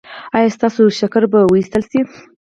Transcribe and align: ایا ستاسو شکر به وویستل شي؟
ایا 0.35 0.53
ستاسو 0.57 0.81
شکر 0.99 1.23
به 1.31 1.39
وویستل 1.43 1.83
شي؟ 1.91 2.01